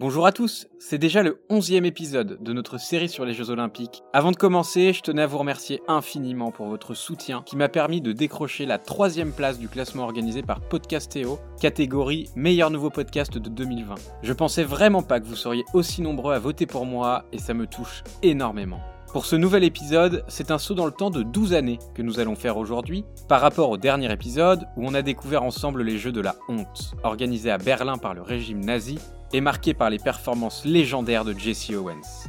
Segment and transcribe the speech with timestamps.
[0.00, 4.02] Bonjour à tous, c'est déjà le onzième épisode de notre série sur les Jeux Olympiques.
[4.14, 8.00] Avant de commencer, je tenais à vous remercier infiniment pour votre soutien qui m'a permis
[8.00, 13.50] de décrocher la troisième place du classement organisé par Podcastéo, catégorie meilleur nouveau podcast de
[13.50, 13.96] 2020.
[14.22, 17.52] Je pensais vraiment pas que vous seriez aussi nombreux à voter pour moi et ça
[17.52, 18.80] me touche énormément.
[19.12, 22.20] Pour ce nouvel épisode, c'est un saut dans le temps de 12 années que nous
[22.20, 26.12] allons faire aujourd'hui, par rapport au dernier épisode où on a découvert ensemble les Jeux
[26.12, 28.98] de la honte, organisés à Berlin par le régime nazi
[29.32, 32.28] et marqués par les performances légendaires de Jesse Owens.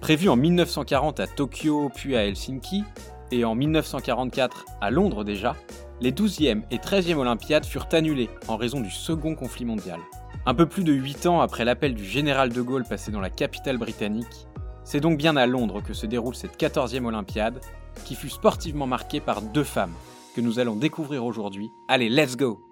[0.00, 2.84] Prévu en 1940 à Tokyo puis à Helsinki,
[3.30, 5.56] et en 1944 à Londres déjà,
[6.00, 10.00] les 12e et 13e Olympiades furent annulées en raison du second conflit mondial.
[10.46, 13.30] Un peu plus de 8 ans après l'appel du général de Gaulle passé dans la
[13.30, 14.46] capitale britannique,
[14.84, 17.60] c'est donc bien à Londres que se déroule cette 14e Olympiade,
[18.04, 19.92] qui fut sportivement marquée par deux femmes,
[20.34, 21.70] que nous allons découvrir aujourd'hui.
[21.88, 22.67] Allez, let's go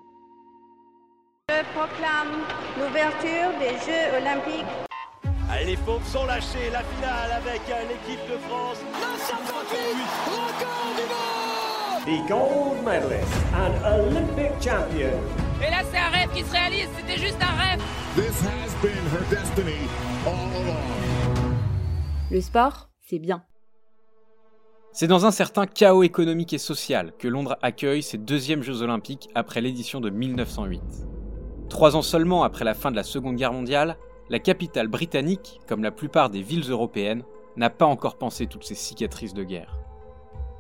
[1.76, 2.40] proclame
[2.78, 4.72] l'ouverture des Jeux Olympiques.
[5.50, 8.78] Allez, les pauvres sont lâchés, la finale avec l'équipe de France.
[12.06, 15.10] the gold medalist and Olympic champion,
[15.60, 17.82] Et là, c'est un rêve qui se réalise, c'était juste un rêve.
[18.14, 19.88] This has been her destiny
[20.24, 21.56] all along.
[22.30, 23.42] Le sport, c'est bien.
[24.92, 29.28] C'est dans un certain chaos économique et social que Londres accueille ses deuxièmes Jeux Olympiques
[29.34, 30.80] après l'édition de 1908.
[31.68, 33.96] Trois ans seulement après la fin de la Seconde Guerre mondiale,
[34.30, 37.24] la capitale britannique, comme la plupart des villes européennes,
[37.56, 39.78] n'a pas encore pensé toutes ces cicatrices de guerre.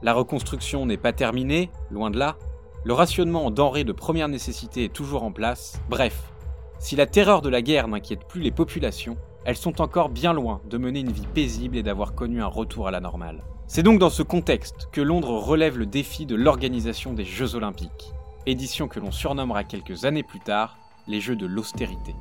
[0.02, 2.36] La reconstruction n'est pas terminée, loin de là,
[2.84, 6.32] le rationnement en denrées de première nécessité est toujours en place, bref,
[6.78, 10.60] si la terreur de la guerre n'inquiète plus les populations, elles sont encore bien loin
[10.68, 13.42] de mener une vie paisible et d'avoir connu un retour à la normale.
[13.66, 18.12] C'est donc dans ce contexte que Londres relève le défi de l'organisation des Jeux Olympiques,
[18.44, 22.14] édition que l'on surnommera quelques années plus tard les Jeux de l'austérité.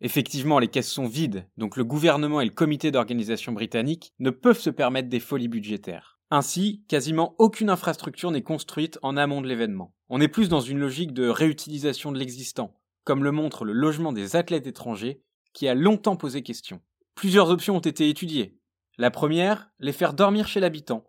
[0.00, 4.58] Effectivement, les caisses sont vides, donc le gouvernement et le comité d'organisation britannique ne peuvent
[4.58, 6.18] se permettre des folies budgétaires.
[6.30, 9.94] Ainsi, quasiment aucune infrastructure n'est construite en amont de l'événement.
[10.08, 12.74] On est plus dans une logique de réutilisation de l'existant,
[13.04, 16.80] comme le montre le logement des athlètes étrangers, qui a longtemps posé question.
[17.14, 18.58] Plusieurs options ont été étudiées.
[18.98, 21.04] La première, les faire dormir chez l'habitant,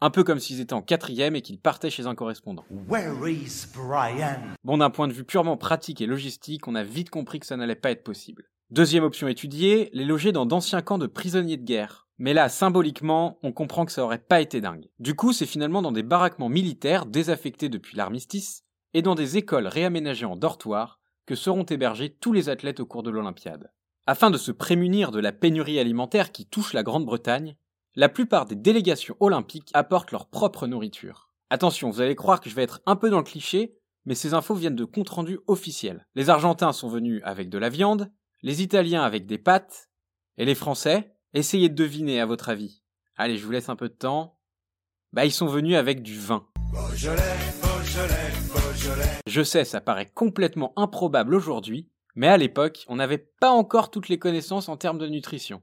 [0.00, 2.64] un peu comme s'ils étaient en quatrième et qu'ils partaient chez un correspondant.
[2.88, 4.40] Where is Brian?
[4.64, 7.56] Bon, d'un point de vue purement pratique et logistique, on a vite compris que ça
[7.56, 8.48] n'allait pas être possible.
[8.70, 12.06] Deuxième option étudiée, les loger dans d'anciens camps de prisonniers de guerre.
[12.18, 14.88] Mais là, symboliquement, on comprend que ça aurait pas été dingue.
[14.98, 19.66] Du coup, c'est finalement dans des baraquements militaires désaffectés depuis l'armistice et dans des écoles
[19.66, 23.70] réaménagées en dortoirs que seront hébergés tous les athlètes au cours de l'Olympiade.
[24.06, 27.56] Afin de se prémunir de la pénurie alimentaire qui touche la Grande-Bretagne,
[27.98, 31.32] la plupart des délégations olympiques apportent leur propre nourriture.
[31.50, 34.34] Attention, vous allez croire que je vais être un peu dans le cliché, mais ces
[34.34, 36.06] infos viennent de comptes rendus officiels.
[36.14, 39.90] Les Argentins sont venus avec de la viande, les Italiens avec des pâtes,
[40.36, 42.84] et les Français, essayez de deviner à votre avis.
[43.16, 44.38] Allez, je vous laisse un peu de temps.
[45.12, 46.46] Bah, ils sont venus avec du vin.
[49.26, 54.08] Je sais, ça paraît complètement improbable aujourd'hui, mais à l'époque, on n'avait pas encore toutes
[54.08, 55.62] les connaissances en termes de nutrition.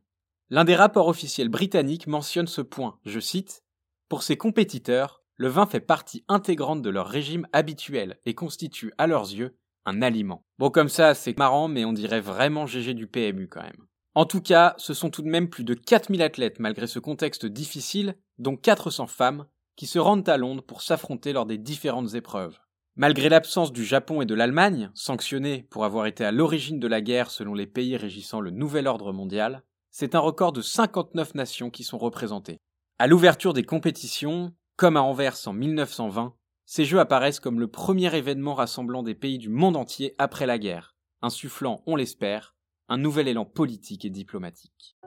[0.51, 3.63] L'un des rapports officiels britanniques mentionne ce point, je cite,
[4.09, 9.07] Pour ces compétiteurs, le vin fait partie intégrante de leur régime habituel et constitue, à
[9.07, 10.45] leurs yeux, un aliment.
[10.59, 13.87] Bon comme ça, c'est marrant, mais on dirait vraiment GG du PMU quand même.
[14.13, 17.47] En tout cas, ce sont tout de même plus de 4000 athlètes malgré ce contexte
[17.47, 22.59] difficile, dont 400 femmes, qui se rendent à Londres pour s'affronter lors des différentes épreuves.
[22.95, 27.01] Malgré l'absence du Japon et de l'Allemagne, sanctionnés pour avoir été à l'origine de la
[27.01, 29.63] guerre selon les pays régissant le nouvel ordre mondial,
[29.97, 32.59] c'est un record de 59 nations qui sont représentées.
[32.99, 36.33] À l'ouverture des compétitions, comme à Anvers en 1920,
[36.65, 40.57] ces Jeux apparaissent comme le premier événement rassemblant des pays du monde entier après la
[40.57, 42.55] guerre, insufflant, on l'espère,
[42.89, 44.97] un nouvel élan politique et diplomatique.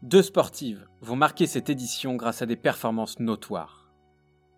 [0.00, 3.92] Deux sportives vont marquer cette édition grâce à des performances notoires.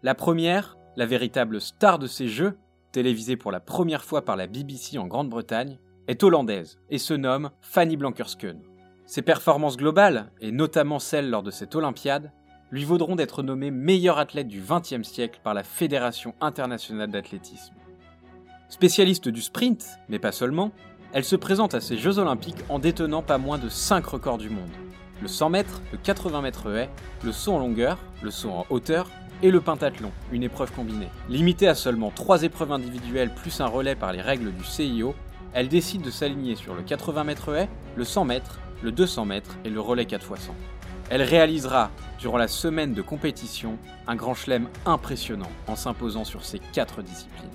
[0.05, 2.57] La première, la véritable star de ces Jeux,
[2.93, 7.51] télévisée pour la première fois par la BBC en Grande-Bretagne, est hollandaise et se nomme
[7.61, 8.61] Fanny Blankers-Koen.
[9.07, 12.33] Ses performances globales, et notamment celles lors de cette Olympiade,
[12.71, 17.75] lui vaudront d'être nommée meilleure athlète du XXe siècle par la Fédération internationale d'athlétisme.
[18.69, 20.73] Spécialiste du sprint, mais pas seulement,
[21.13, 24.51] elle se présente à ces Jeux olympiques en détenant pas moins de 5 records du
[24.51, 24.69] monde.
[25.23, 26.91] Le 100 mètres, le 80 mètres haies,
[27.25, 29.09] le saut en longueur, le saut en hauteur
[29.43, 31.09] et le pentathlon, une épreuve combinée.
[31.31, 35.15] Limitée à seulement 3 épreuves individuelles plus un relais par les règles du CIO,
[35.55, 39.57] elle décide de s'aligner sur le 80 mètres haies, le 100 mètres, le 200 mètres
[39.65, 40.51] et le relais 4x100.
[41.11, 46.59] Elle réalisera, durant la semaine de compétition, un grand chelem impressionnant en s'imposant sur ces
[46.59, 47.49] quatre disciplines.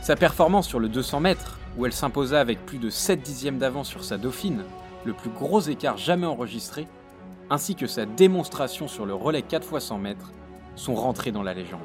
[0.00, 3.88] Sa performance sur le 200 mètres, où elle s'imposa avec plus de 7 dixièmes d'avance
[3.88, 4.64] sur sa dauphine,
[5.04, 6.86] le plus gros écart jamais enregistré,
[7.50, 10.32] ainsi que sa démonstration sur le relais 4 x 100 mètres,
[10.76, 11.80] sont rentrés dans la légende.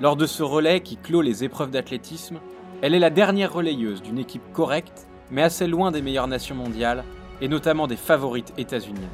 [0.00, 2.38] Lors de ce relais qui clôt les épreuves d'athlétisme,
[2.84, 7.02] elle est la dernière relayeuse d'une équipe correcte, mais assez loin des meilleures nations mondiales,
[7.40, 9.08] et notamment des favorites états-uniennes.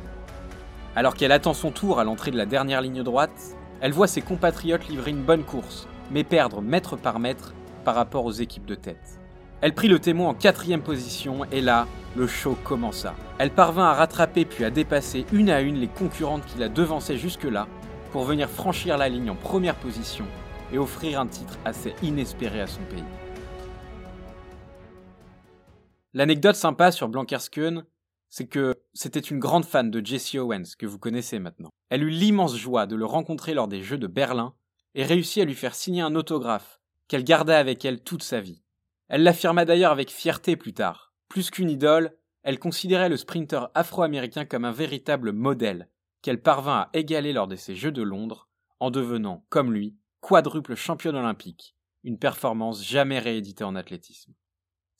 [0.96, 4.22] Alors qu'elle attend son tour à l'entrée de la dernière ligne droite, elle voit ses
[4.22, 8.74] compatriotes livrer une bonne course, mais perdre mètre par mètre par rapport aux équipes de
[8.74, 9.20] tête.
[9.60, 13.14] Elle prit le témoin en quatrième position et là, le show commença.
[13.38, 17.18] Elle parvint à rattraper puis à dépasser une à une les concurrentes qui la devançaient
[17.18, 17.68] jusque-là
[18.10, 20.24] pour venir franchir la ligne en première position
[20.72, 23.04] et offrir un titre assez inespéré à son pays.
[26.12, 27.84] L'anecdote sympa sur Blankerskeun,
[28.28, 31.70] c'est que c'était une grande fan de Jesse Owens, que vous connaissez maintenant.
[31.88, 34.54] Elle eut l'immense joie de le rencontrer lors des Jeux de Berlin
[34.94, 38.62] et réussit à lui faire signer un autographe qu'elle garda avec elle toute sa vie.
[39.08, 41.12] Elle l'affirma d'ailleurs avec fierté plus tard.
[41.28, 45.88] Plus qu'une idole, elle considérait le sprinter afro-américain comme un véritable modèle,
[46.22, 48.48] qu'elle parvint à égaler lors de ses Jeux de Londres,
[48.78, 54.34] en devenant, comme lui, quadruple championne olympique, une performance jamais rééditée en athlétisme.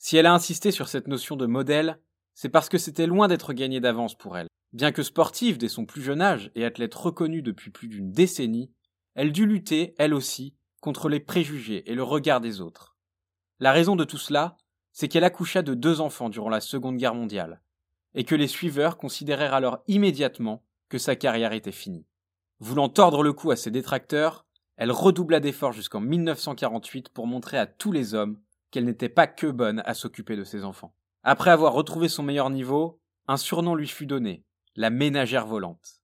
[0.03, 1.99] Si elle a insisté sur cette notion de modèle,
[2.33, 4.47] c'est parce que c'était loin d'être gagné d'avance pour elle.
[4.73, 8.71] Bien que sportive dès son plus jeune âge et athlète reconnue depuis plus d'une décennie,
[9.13, 12.97] elle dut lutter, elle aussi, contre les préjugés et le regard des autres.
[13.59, 14.57] La raison de tout cela,
[14.91, 17.61] c'est qu'elle accoucha de deux enfants durant la Seconde Guerre mondiale,
[18.15, 22.07] et que les suiveurs considérèrent alors immédiatement que sa carrière était finie.
[22.59, 27.67] Voulant tordre le cou à ses détracteurs, elle redoubla d'efforts jusqu'en 1948 pour montrer à
[27.67, 28.39] tous les hommes
[28.71, 30.95] qu'elle n'était pas que bonne à s'occuper de ses enfants.
[31.23, 34.43] Après avoir retrouvé son meilleur niveau, un surnom lui fut donné,
[34.75, 36.01] la ménagère volante.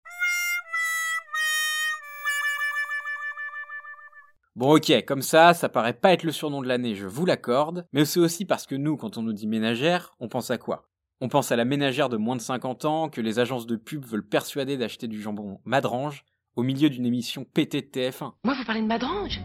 [4.55, 7.87] Bon ok, comme ça, ça paraît pas être le surnom de l'année, je vous l'accorde,
[7.93, 10.89] mais c'est aussi parce que nous, quand on nous dit ménagère, on pense à quoi?
[11.21, 14.03] On pense à la ménagère de moins de 50 ans que les agences de pub
[14.05, 16.25] veulent persuader d'acheter du jambon Madrange
[16.55, 18.33] au milieu d'une émission pétée de TF1.
[18.43, 19.39] Moi, vous parlez de Madrange?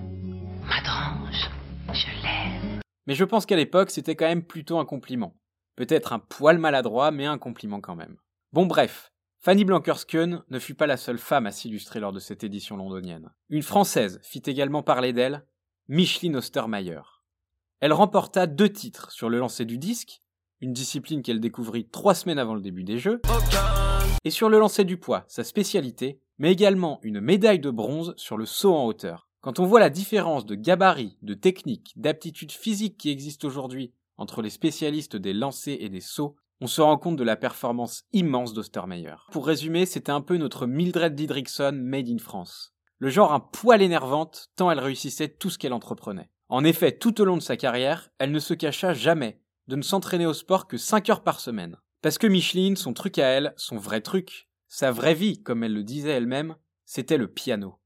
[0.64, 1.50] Madrange,
[1.92, 2.80] je l'aime.
[3.06, 5.37] Mais je pense qu'à l'époque, c'était quand même plutôt un compliment.
[5.76, 8.17] Peut-être un poil maladroit, mais un compliment quand même.
[8.53, 12.43] Bon bref, Fanny Blankers-Koen ne fut pas la seule femme à s'illustrer lors de cette
[12.43, 13.31] édition londonienne.
[13.49, 15.47] Une Française fit également parler d'elle,
[15.88, 17.03] Micheline Ostermeyer.
[17.81, 20.23] Elle remporta deux titres sur le lancer du disque,
[20.61, 23.20] une discipline qu'elle découvrit trois semaines avant le début des Jeux,
[24.25, 28.37] et sur le lancer du poids, sa spécialité, mais également une médaille de bronze sur
[28.37, 29.25] le saut en hauteur.
[29.46, 34.43] Quand on voit la différence de gabarit, de technique, d'aptitude physique qui existe aujourd'hui entre
[34.43, 38.54] les spécialistes des lancers et des sauts, on se rend compte de la performance immense
[38.54, 39.14] d'Ostermeyer.
[39.31, 42.75] Pour résumer, c'était un peu notre Mildred Didrikson made in France.
[42.98, 46.28] Le genre un poil énervante tant elle réussissait tout ce qu'elle entreprenait.
[46.48, 49.82] En effet, tout au long de sa carrière, elle ne se cacha jamais de ne
[49.82, 51.76] s'entraîner au sport que 5 heures par semaine.
[52.02, 55.75] Parce que Micheline, son truc à elle, son vrai truc, sa vraie vie, comme elle
[55.75, 57.78] le disait elle-même, c'était le piano.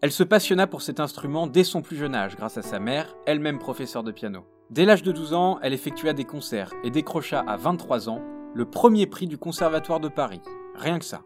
[0.00, 3.16] Elle se passionna pour cet instrument dès son plus jeune âge grâce à sa mère,
[3.26, 4.44] elle-même professeure de piano.
[4.70, 8.22] Dès l'âge de 12 ans, elle effectua des concerts et décrocha à 23 ans
[8.54, 10.40] le premier prix du Conservatoire de Paris.
[10.76, 11.22] Rien que ça.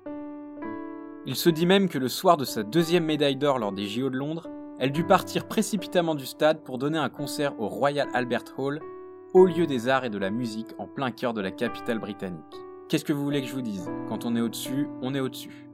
[1.26, 4.08] Il se dit même que le soir de sa deuxième médaille d'or lors des JO
[4.08, 4.48] de Londres,
[4.78, 8.80] elle dut partir précipitamment du stade pour donner un concert au Royal Albert Hall,
[9.34, 12.56] haut lieu des arts et de la musique en plein cœur de la capitale britannique.
[12.88, 13.90] Qu'est-ce que vous voulez que je vous dise?
[14.08, 15.68] Quand on est au-dessus, on est au-dessus.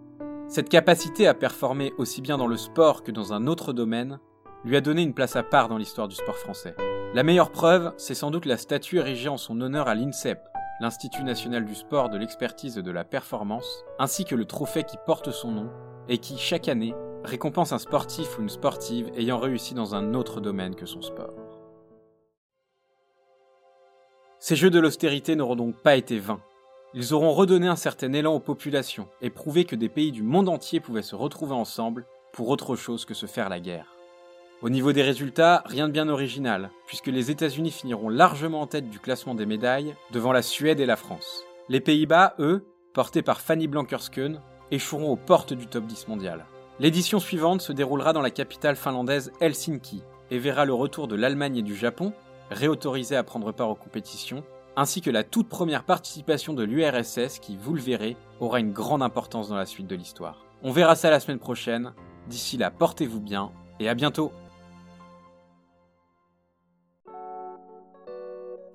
[0.48, 4.18] Cette capacité à performer aussi bien dans le sport que dans un autre domaine
[4.64, 6.74] lui a donné une place à part dans l'histoire du sport français.
[7.12, 10.40] La meilleure preuve, c'est sans doute la statue érigée en son honneur à l'INSEP,
[10.80, 14.96] l'Institut national du sport, de l'expertise et de la performance, ainsi que le trophée qui
[15.04, 15.70] porte son nom
[16.08, 20.40] et qui, chaque année, récompense un sportif ou une sportive ayant réussi dans un autre
[20.40, 21.34] domaine que son sport.
[24.38, 26.40] Ces jeux de l'austérité n'auront donc pas été vains.
[26.94, 30.48] Ils auront redonné un certain élan aux populations et prouvé que des pays du monde
[30.48, 33.94] entier pouvaient se retrouver ensemble pour autre chose que se faire la guerre.
[34.62, 38.88] Au niveau des résultats, rien de bien original, puisque les États-Unis finiront largement en tête
[38.88, 41.44] du classement des médailles, devant la Suède et la France.
[41.68, 42.64] Les Pays-Bas, eux,
[42.94, 44.40] portés par Fanny Blankers-Koen,
[44.70, 46.46] échoueront aux portes du top 10 mondial.
[46.80, 51.58] L'édition suivante se déroulera dans la capitale finlandaise Helsinki et verra le retour de l'Allemagne
[51.58, 52.14] et du Japon,
[52.50, 54.42] réautorisés à prendre part aux compétitions,
[54.78, 59.02] ainsi que la toute première participation de l'URSS qui, vous le verrez, aura une grande
[59.02, 60.46] importance dans la suite de l'histoire.
[60.62, 61.92] On verra ça la semaine prochaine.
[62.28, 64.30] D'ici là, portez-vous bien et à bientôt.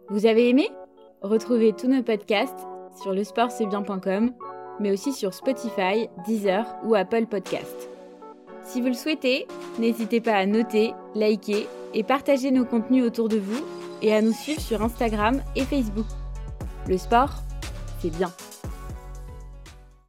[0.09, 0.69] Vous avez aimé?
[1.21, 2.67] Retrouvez tous nos podcasts
[3.01, 4.33] sur lesportcestbien.com,
[4.81, 7.89] mais aussi sur Spotify, Deezer ou Apple Podcasts.
[8.65, 9.47] Si vous le souhaitez,
[9.79, 13.63] n'hésitez pas à noter, liker et partagez nos contenus autour de vous
[14.03, 16.05] et à nous suivre sur Instagram et Facebook.
[16.87, 17.41] Le sport,
[18.01, 18.31] c'est bien.